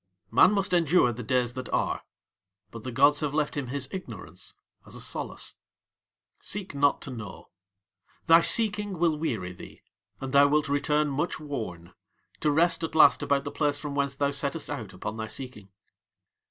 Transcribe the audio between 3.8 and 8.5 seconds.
ignorance as a solace. Seek not to know. Thy